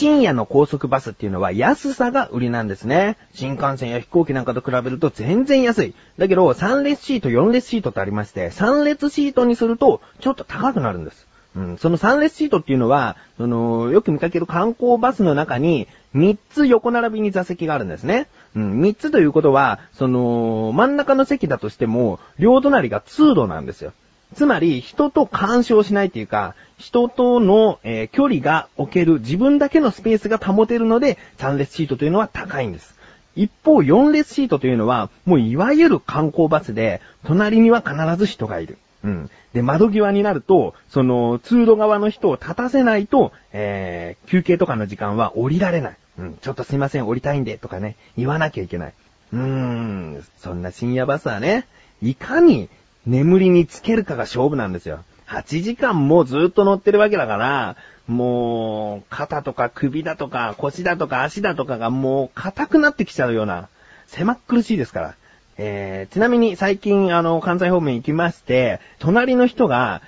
[0.00, 3.18] 深夜の高速バスっていうのは安さが売りなんですね。
[3.34, 5.94] 新幹線や飛行機なんかと比べると全然安い。
[6.16, 11.26] だけど3列シート、4列シートってありまして、3列シートにするとちょっと高くなるんです。
[11.54, 18.28] うん、その3列シートっていうのは、その、よく見かける観光バスの中に3つ横並びに座席があるんですね。
[18.56, 23.92] うん、3つということは、その、真ん中の席だとしても、両隣が通路なんですよ。
[24.34, 32.94] つまり、人と干渉しないっていうか、人との、えー、距離が置ける、自分だけのスペースが保てるので、3列シートというのは高いんです。
[33.34, 38.78] 一方、4列シートというのは、もういわゆる観光バスで、隣には必ず人がいる。
[39.02, 39.30] うん。
[39.52, 45.96] で、窓際になると、その、通路側の人を立たせないと、えー、休憩とかの時間は降りられない。
[46.18, 48.92] うん、ちょっとすいません、降りたいんで、とかね、言わなきゃいけない。
[49.32, 51.66] うーん、そんな深夜バスはね、
[52.02, 52.68] いかに
[53.06, 55.04] 眠りにつけるかが勝負なんですよ。
[55.26, 57.76] 8時間もずっと乗ってるわけだから、
[58.08, 63.68] もう、肩とか首だとか腰だとか足だとかがもう硬くなってきちゃうような、
[64.08, 65.14] 狭っ苦しいですから。
[65.56, 70.02] えー、ちなみに最近あの、関西方面行きまして、隣の人が、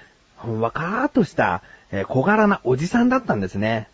[0.45, 1.63] わかーっとした、
[1.93, 3.89] えー、小柄なおじさんだったんですね。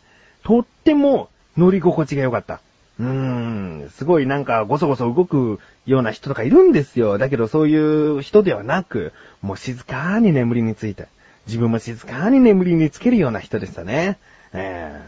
[0.45, 2.61] とっても乗り心地が良かった。
[2.99, 7.19] うーん、すごいなんかごそごそ動くような人とかいるんですよ。
[7.19, 11.07] だけどそういう人ではなく、もう静かに眠りについて、
[11.47, 14.19] 自分も静かに眠りにつけるような人でしたね。
[14.53, 15.01] え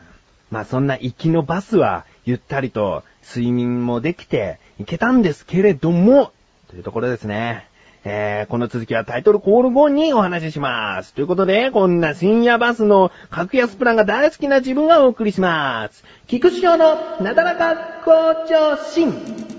[0.50, 6.32] ー、まあそんな行きのバスはゆったりと睡眠もできて行けたんですけれども、
[6.68, 7.69] というところですね。
[8.04, 11.12] えー、この続きはタイトルコール後にお話しします。
[11.12, 16.04] ということで、こんな深夜バスの格安プランが大好きな自分がお送りします。
[16.26, 19.49] 菊池翔のなだらか校長心。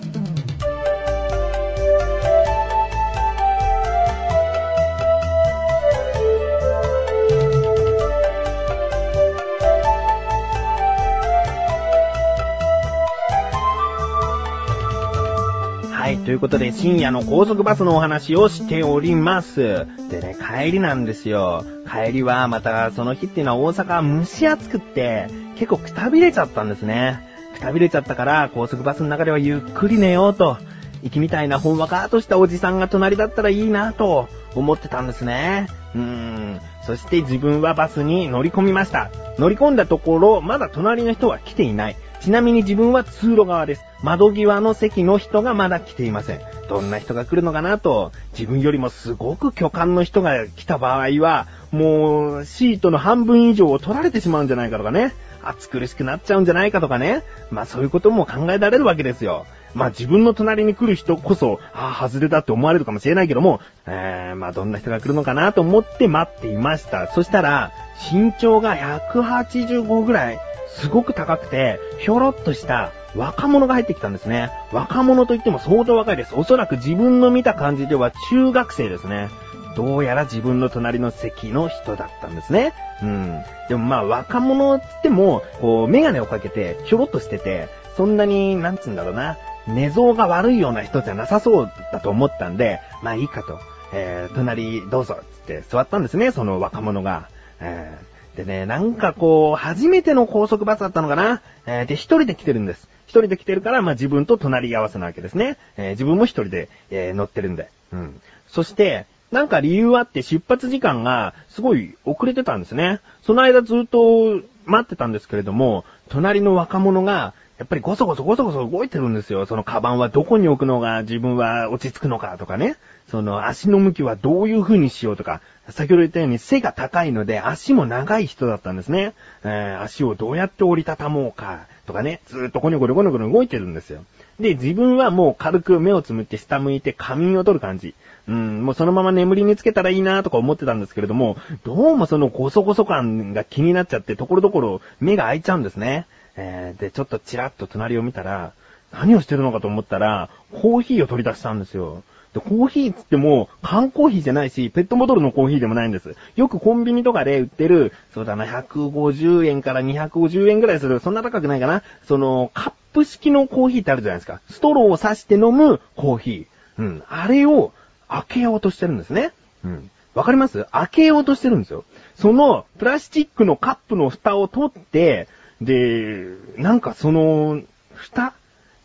[16.11, 19.87] い、ということで深夜の高速バスのお話をしております。
[20.09, 21.65] でね、帰りなんですよ。
[21.89, 27.27] 帰りはまたその日っていうのは大阪蒸し暑くって結構くたびれちゃったんですね。
[27.55, 30.57] くたびれちゃったから高速バスの中ではゆっくり寝ようと。
[31.03, 35.67] 行きみたいなほんわかとしたおじさんが隣だったらいいなと思ってたんですね。
[35.95, 36.61] うーん。
[36.85, 39.09] そして自分はバスに乗り込みました。
[39.39, 41.95] 乗り込んだところ、まだ隣の人は来ていない。
[42.21, 43.83] ちなみに自分は通路側です。
[44.03, 46.41] 窓際の席の人がまだ来ていません。
[46.69, 55.13] どんな人が来るのかなと、自分よりもすごく巨漢の人が来た場合は、もう、シートの半分以上を取られてしまうんじゃないかとかね。
[55.43, 57.23] 暑苦しくなっちゃうんじゃないかとかね。
[57.49, 59.47] まあそういうことも考えられるわけですよ。
[59.73, 67.11] まあ自分の隣に来る人こそ、ああ、外れだって思われるかもしれないけども、えー、まあどんな人が来るのかなと思って待っていました。
[67.11, 67.71] そしたら、
[68.11, 70.39] 身長が185ぐらい
[70.77, 74.51] すごく高くて、ひょろっとした若者が入ってきたんですね。
[74.71, 76.33] 若者といっても相当若いです。
[76.35, 79.29] おそらく自分の見た感じでは中学生ですね。
[79.75, 82.73] どうやら自分の隣の席の人だったんですね。
[83.01, 83.41] うん。
[83.69, 89.37] でもまあ若者って言っても、こう、メガネをかけて、ひょろっとしてて、そんなに、なんつうんだろうな、
[89.67, 93.59] 寝相が悪いような人じゃなさそうだと思ったんで、まあいいかと。
[93.93, 97.27] えー、隣どうぞ、つって座ったんですね、その若者が。
[97.59, 102.87] えーでね、なんかこう、初めての高速バスだったのかなえー、で、一人で来てるんです。
[103.05, 105.57] 一人で来てるから、まあ、自分と隣り合わせなわけですね。
[105.75, 107.69] えー、自分も一人で、えー、乗ってるんで。
[107.91, 108.21] うん。
[108.47, 112.99] そして、なんか理由あって出発時間がすごい遅れてたんですね。
[113.23, 119.45] その間ずっと待ってたんですけれども、隣の若者が、やっぱりゴソゴソゴソゴソ動いてるんですよ。
[119.45, 122.75] そのカバンはどこに置くのが自分は落ち着くのかとかね。
[123.09, 125.41] その足の向きはどういう風にしようとか。
[125.69, 129.13] 先ほど言ったように背が高いので足も長い人だったんですね。
[129.43, 132.21] えー、足をどうやって折りたたもうかとかね。
[132.27, 134.03] ずっとゴニョゴニョゴニョゴニョ動いてるんですよ。
[134.39, 137.93] で、自分はもう軽く目をつむって下向いて仮眠を取る感じ。
[138.27, 146.07] うん、もうそのまま眠りにつけたらいいなとか思ってたんですけれども、どうもそのゴソゴソ感が気になっちゃって、ところどころ目が開いちゃうんですね。
[146.35, 148.53] えー、で、ちょっとチラッと隣を見たら、
[148.91, 152.03] 何をしてるのかと思ったら、コーヒーを取り出したんですよ。
[152.33, 156.15] で、コーヒーつっても、缶コーヒーじゃないし、ペットボトルのコーヒーでもないんです。
[156.35, 161.83] よくコンビニとかで売ってる、そうだな、150円から250円ぐらいする、そんな高くないかな。
[162.07, 164.39] その、カップ式のコーヒーってあるじゃないですか。
[164.49, 166.81] ストローを刺して飲むコーヒー。
[166.81, 167.03] うん。
[167.09, 167.73] あれを
[168.07, 169.31] 開けようとしてるんですね。
[169.65, 169.91] うん。
[170.13, 170.65] わかります？
[170.71, 171.85] 開けようとしてるんですよ。
[172.15, 175.27] その、プラスチックのカップの蓋を取って、
[175.61, 176.27] で、
[176.57, 177.61] なんかその、
[177.93, 178.33] 蓋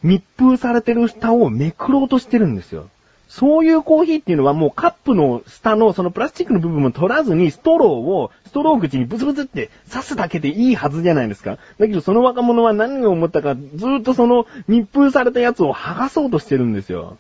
[0.02, 2.88] 密封されてる蓋をめくろうとしてるんですよ。
[3.38, 11.58] そういうコーヒーっていうのはもうカップの下のそのプラスチックの部分も取らずにストローをストロー口にブツブツって刺すだけでいいはずじゃないですか。
[11.78, 17.18] だけどその若者は何を思ったかずっとその密封されたやつを剥がそうとしてるんですよ。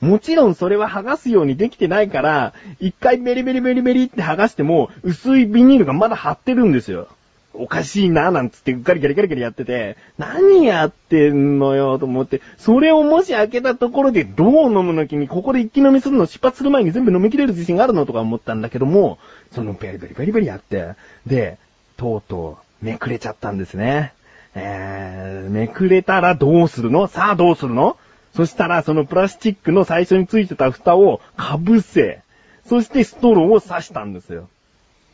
[0.00, 7.08] もちろんそれは剥がすようにできてないから、一回ベリベリベリベリって剥がしても薄いビニールがまだ貼ってるんですよ。
[7.54, 19.18] おかしいな、なんつってガリガリガリガリやってて、何やってんのよ、と思って、それをもし開けたところでどう飲むのきに、ここで一気飲みするの出発する前に全部飲み切れる自信があるのとか思ったんだけども、
[19.52, 20.94] そのベリベリベリベリやって、
[21.26, 21.58] で、
[21.96, 24.12] とうとうめくれちゃったんですね。
[24.54, 27.06] えー、めくれたらどうするの？
[27.06, 27.96] さあどうするの？
[28.34, 32.20] そしたら、そのプラスチックの最初についてた蓋をかぶせ、
[32.66, 34.48] そしてストローを刺したんですよ。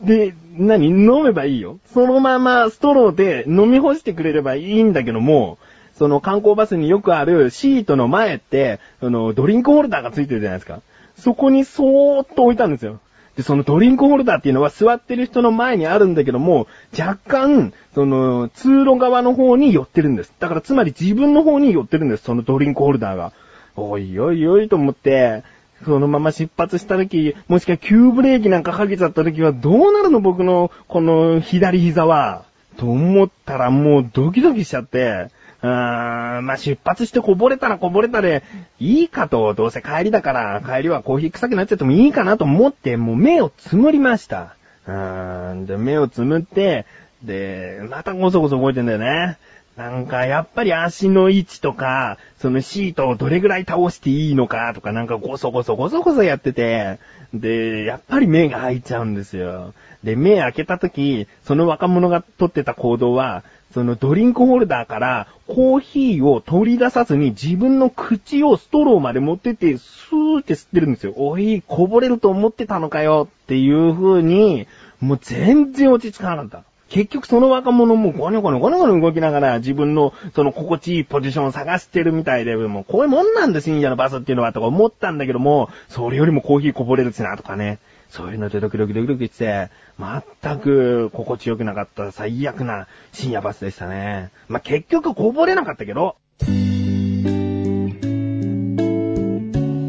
[0.05, 0.89] で、何？
[0.89, 1.79] 飲めばいいよ。
[1.93, 5.59] そのままストローで飲み干してくれればいいんだけども、
[5.97, 10.81] その観光バスによくあるシートの前って、そのドリンクホルダーがついてるじゃないですか。
[11.17, 13.01] そこにそーっと置いたんですよ。
[13.37, 16.67] で、そのドリンクホルダーっていうのは座ってる人の前にあるんだけども、
[16.97, 20.33] 若干、その、通路側の方に寄ってるんです。
[20.39, 23.33] だからつまり自分の方に寄ってるんです、そのドリンクホルダーが。
[23.77, 25.43] おいおいおいと思って、
[25.85, 32.45] そのまま出発した時、もしくは急ブレーキなんかかけちゃった時はどうなるの僕のこの左膝は？
[32.77, 35.31] と思ったらもうドキドキしちゃって、
[35.63, 38.43] うーん、まあ、出発してこぼれたらこぼれたで、
[38.81, 44.57] いいかと、どうせ帰りだから、帰りはコーヒー臭くなっちゃってもいいかなと思って、もう目をつむりました。
[44.87, 46.85] うーん、で、目をつむって、
[47.23, 49.39] で、またごそごそ動いてんだよね。
[49.77, 56.99] なんか、やっぱり足の位置とか、そのシートをどれぐらい倒していいのかとか、なんかゴソゴソゴソゴソやってて、
[57.33, 59.75] で、やっぱり目が開いちゃうんですよ。
[60.05, 63.43] で、目開けた時、その若者が取ってた行動は、
[63.73, 71.15] そのドリンクホルダーからコーヒーを取り出さずに自分の口をストローまで持ってって、スーって吸ってるんですよ。
[71.17, 74.69] おい、こぼれると思ってたのかよっていう風に、
[75.01, 76.63] もう全然落ち着かなかった。
[76.89, 87.79] 結局その若者もゴニョゴニョゴニョゴニョ動きながら自分のその心地いいポジションを探してるみたいで、もうこういうもんなんだ深夜のバスっていうのはとか思ったんだけども、それよりもコーヒーこぼれるしなとかね。
[88.11, 94.31] そういうのでドキドキドキドキして、全く心地よくなかった最悪な深夜バスでしたね。
[94.47, 96.17] まあ、結局こぼれなかったけど。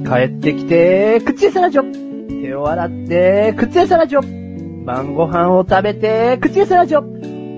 [0.06, 1.83] 帰ってきて、口餌ラジオ。
[1.83, 4.44] 手を洗って、口餌ラジオ。
[4.86, 7.04] 晩ご飯を食べて、口やさラジオ。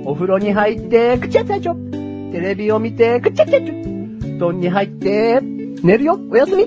[0.05, 1.75] お風呂に入って、口やさラジオ。
[1.75, 3.73] テレビを見て、口やさラジオ。
[3.73, 6.63] 布団に入って、寝るよ、おやすみ。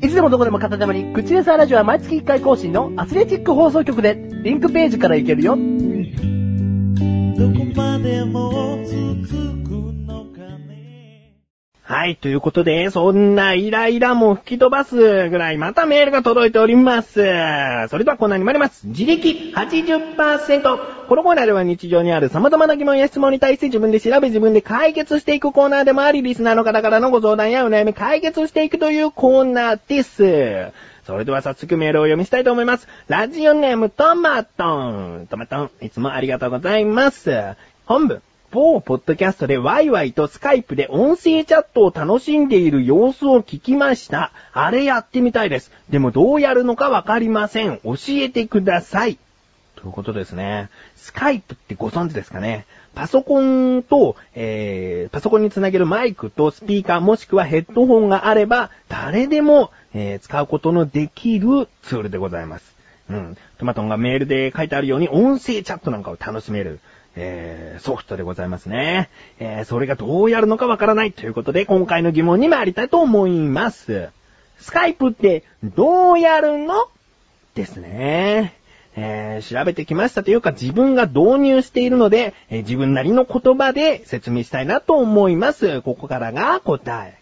[0.00, 5.58] いつでもどこでも片手間に、口やさラジオは毎月1回更新のアスレチック放送局で、リンクページから行けるよ。
[11.88, 17.14] はい、ということで、そんなイライラも吹き飛ばすぐらいまたメールが届いております。
[17.14, 18.86] それではこんなに参ります。
[18.88, 21.06] 自力80%。
[21.08, 30.70] このコーナーでは日常にある様々な疑問や質問に対して自分で調べ自分で解決していくコーナーでもあり、リスナーの方からのご相談やお悩み解決していくというコーナーです。
[31.06, 32.86] それでは早速メールを読みしたいと思います。
[33.06, 35.26] ラジオネームトマトン。
[35.30, 37.32] トマトン、いつもありがとうございます。
[37.86, 38.20] 本部。
[38.50, 44.32] 某ポッドキャストでワイワイとスカイプで音声チャットを楽しんでいる様子を聞きました。
[44.52, 45.70] あれやってみたいです。
[45.90, 47.78] でもどうやるのかわかりません。
[47.84, 49.18] 教えてください。
[49.76, 50.70] ということですね。
[50.96, 62.74] スカイプってご存知ですかねパソコンと、えー、パソコンにつなげるマイクとスピーカーもしくはヘッドホンがあれば、誰でも、えー、使うことのできるツールでございます。
[63.10, 63.36] うん。
[63.58, 66.80] トマトンがメールで書いてあるように音声チャットなんかを楽しめる。
[67.16, 69.08] えー、ソフトでございますね。
[69.40, 74.10] えー、それがどうやるのかわからないということで、今回の疑問に参りたいと思います。
[74.60, 76.88] スカイプってどうやるの？
[77.54, 78.54] ですね。
[78.96, 85.82] えー、調べてきましたというか自分が導入しているので、えー、自分なりの言葉で説明したいなと思います。
[85.82, 87.17] ここからが答え。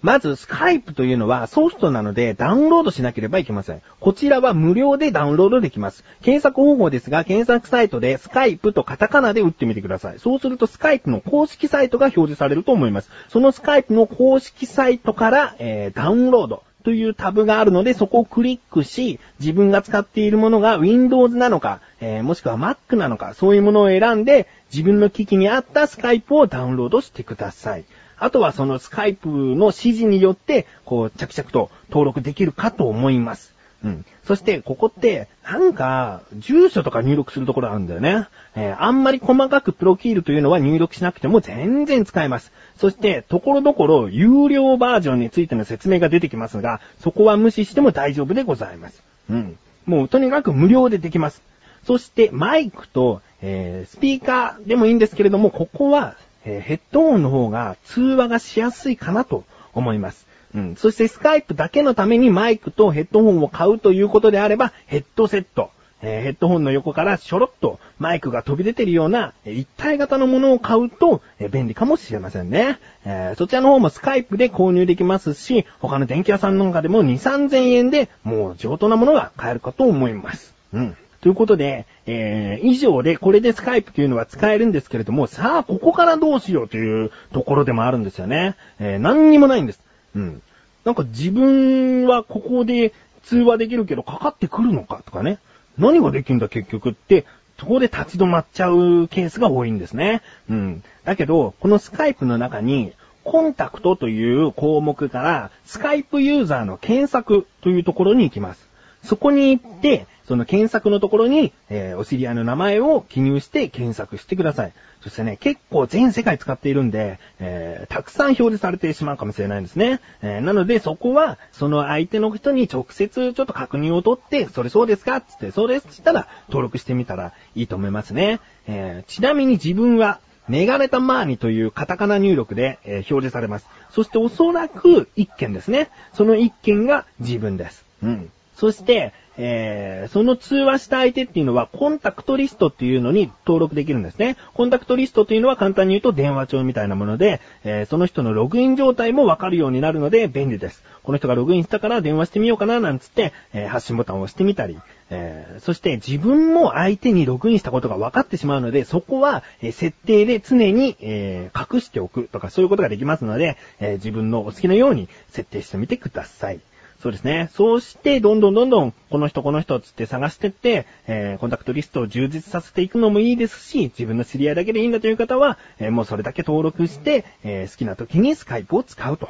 [0.00, 3.82] まず、スカイプというのはソフトなのでダウンロードしなければいけません。
[3.98, 6.04] こちらは無料でダウンロードできます。
[6.22, 10.20] 検索方法ですが、検索サイトでスカイプとカタカナで打ってみてください。
[10.20, 13.10] そうするとスカイプの公式サイトが表示されると思います。
[13.28, 16.62] そのスカイプの公式サイトから、えー、ダウンロード。
[16.84, 27.84] というタブがあるので、そこをクリックし、自分が使っているものが Windows なのか、えー、もしくは Mac なのか、そういうものを選んで、自分の機器に合ったスカイプをダウンロードしてください。
[28.18, 33.54] あとはそのスカイプの指示によって、こう、着々と登録できるかと思います。
[33.84, 34.04] うん。
[34.24, 38.26] そして、ここって、なんか、住所とか入力するところあるんだよね。
[38.56, 42.52] えーあんまり細かくプロフィールというのは入力しなくても全然使えます。
[42.76, 49.02] そして、ところどころ、有料バージョンについての説明が出てきますが、そこは無視しても大丈夫でございます。
[49.30, 49.56] うん。
[49.86, 51.42] もう、とにかく無料でできます。
[51.84, 56.16] そして、マイクと、えースピーカーでもいいんですけれども、ここは、
[56.48, 60.26] えーヘッドホンの方が通話がしやすいかなと思います。
[60.54, 60.76] うん。
[60.76, 65.70] そしてスカイプだけのためにマイクとヘッドホンを買うということであれば、ヘッドセット。
[66.00, 72.78] えーヘッドホンの横からちょろっとマイクが飛び出てるようなえ一体型のものを買うと、え便利かもしれませんね。
[73.04, 80.54] えーそちらの方もスカイプで購入できますし、他の電気屋さんなんかでも2、3000円でもう上等なものが買えるかと思います。
[80.72, 80.96] うん。
[81.20, 88.56] ということで、えー以上でこれでスカイプというのは使えるんですけれども、さあ、ここからどうしようというところでもあるんですよね。
[88.78, 89.80] えー何にもないんです。
[90.14, 90.42] うん。
[90.84, 92.92] なんか自分はここで
[93.24, 95.38] 通話できるけどかかってくるのかとかね。
[95.76, 97.24] 何ができるんだ結局って、
[97.58, 100.22] そこで立ち止まっちゃうケースが多いんですね。
[100.48, 100.82] うん。
[101.04, 102.92] だけど、このスカイプの中に、
[103.24, 108.68] コンタクトという項目から、スカイプユーザーの検索というところに行きます。
[109.04, 114.72] そこに行って、その検索のところに、えーお知り合いの名前を記入して検索してください。
[115.00, 120.00] そしてね、結構全世界使っているんで、えーたくさん表示されてしまうかもしれないんですね。
[120.20, 125.20] えーなので、そこは、その相手の人に直接ちょっと確認を取って、それそうですか？
[125.22, 125.86] つって、そうです？
[125.86, 128.40] って言ったら、登録してみたらいいと思いますね。
[128.66, 133.66] えちなみに自分は、メガネタマーニというカタカナ入力で、え表示されます。
[133.90, 135.90] そしておそらく一件ですね。
[136.12, 137.84] その一件が自分です。
[138.02, 138.30] うん。
[138.58, 144.36] そして、えーその通話した相手っていうのは、コンタクトリストっていうのに登録できるんですね。
[144.54, 150.82] コンタクトリストというのは簡単に言うと電話帳みたいなもので、えーその人のログイン状態もわかるようになるので便利です。
[151.04, 154.76] この人がログインしたから電話してみようかななんつって、えー発信ボタンを押してみたり、
[155.10, 166.58] えーそして自分も相手にログインしたことが分かってしまうので、そこは、え設定で常に、えー隠しておくとかそういうことができますので、えー自分のお好きなように設定してみてください。
[167.00, 167.48] そうですね。
[167.54, 179.28] そうして、どんどんどんどん、この人この人つって探してって、えーコンタクトリストを充実させていくのもいいですし、自分の知り合いだけでいいんだという方は、えーもうそれだけ登録して、えー好きな時にスカイプを使うと。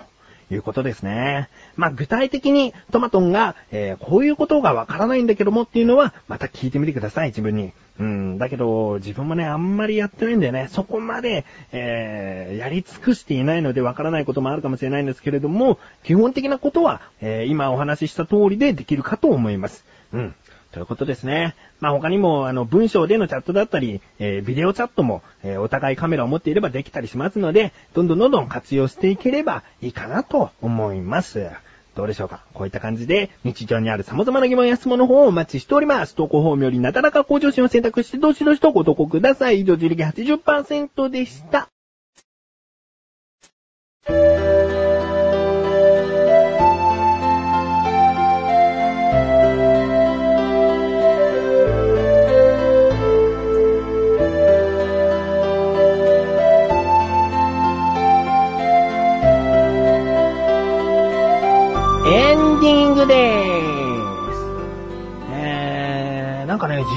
[0.51, 1.49] いうことですね。
[1.77, 7.73] まあ、具体的にトマトンが、えーこういうことがわからないんだけどもっていうのは、また聞いてみてください、自分に。
[7.99, 10.69] うん、だけど、自分もね、あんまりやってないんだよね。
[10.71, 19.85] そこまで、えーやり尽くしていないのでわからないこともあるかもしれないんですけれども、基本的なことは、えー今お話しした通りでできるかと思います。
[20.13, 20.35] うん。
[20.73, 21.55] ということですね。
[21.81, 31.49] まあ他にも、あの、文章でのチャットだったり、えービデオチャットも、えーお互いカメラを持っていればできたりしますので、どんどんどんどん活用していければいいかなと思います。
[31.95, 32.45] どうでしょうか？
[32.55, 36.15] こういった感じで、日常にある様々な疑問や質問の方をお待ちしております。
[36.15, 39.63] 投稿フォームよりなだらか向上心を選択して、どしどしとご投稿ください。
[39.63, 41.69] 以上、自力80%でした。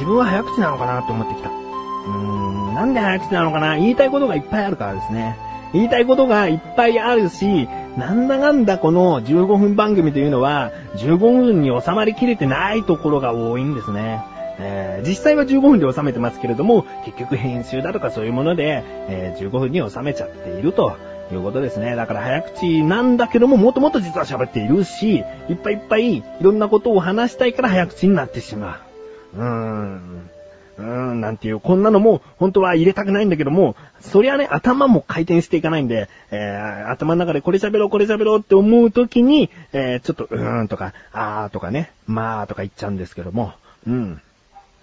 [0.01, 1.49] 自分は早口なのかなと思ってきた。
[1.49, 3.77] うーん、なんで早口なのかな？
[3.77, 5.37] 言いたいことがいっぱいあるからですね。
[5.73, 14.23] 言いたいことがいっぱいあるし、なんだかんだこの15分番組というのは、15分に収まりきれてないところが多いんですね。
[14.57, 20.97] えー実際は15分で収めてますけれども、結局編集だとかそういうもので、えー15分に収めちゃっていると
[21.31, 21.95] いうことですね。
[21.95, 28.90] だから早口なんだけども、もっともっと実は喋っているし、いっぱいいっぱいいろんなことを話したいから早口になってしまう。
[29.33, 30.29] うーん。
[30.77, 43.53] うーん、なんていう、こんなのも、本当は入れたくないんだけども、そりゃね、頭も回転していかないんで、えー、頭の中でこれ喋ろう、これ喋ろうって思うときに、えー、ちょっと、うーんとか、あーとかね、まーとか言っちゃうんですけども、
[43.87, 44.21] うん。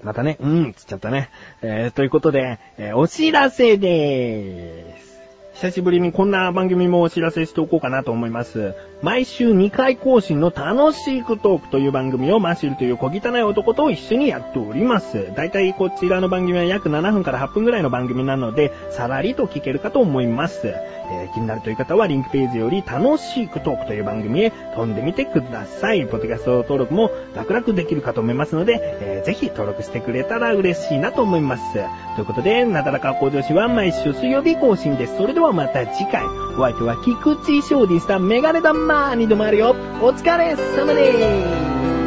[0.03, 1.31] またね、うん、つっちゃったね。
[1.63, 5.18] えー、ということで、えーお知らせでーす。
[5.61, 8.75] 久しぶりにこんな番組もお知らせしておこうかなと思います。
[9.03, 15.35] 毎週2回更新の楽しくトークという番組をマシルという小汚い男と一緒にやっております。
[15.35, 20.75] だいたいこちらの番組は約7分から8分ぐらいの番組なので、さらりと聞けるかと思います。
[21.11, 26.07] えー気になるという方はリンクページより楽しくトークという番組へ飛んでみてください。
[26.07, 31.75] ポッドキャスト登録も楽々できるかと思いますので、えーぜひ登録してくれたら嬉しいなと思います。
[32.15, 35.17] ということで、なだらか向上心は毎週水曜日更新です。
[35.17, 36.25] それではまた次回、
[36.57, 38.19] お相手は菊池翔でした。
[38.19, 39.75] メガネダンマーにでもあるよ。
[40.01, 41.98] お疲れ様です。